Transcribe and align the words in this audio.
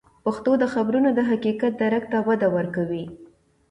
پښتو 0.23 0.51
د 0.61 0.63
خبرونو 0.73 1.09
د 1.17 1.19
حقیقت 1.29 1.71
درک 1.81 2.03
ته 2.11 2.17
وده 2.27 2.47
ورکوي. 2.57 3.05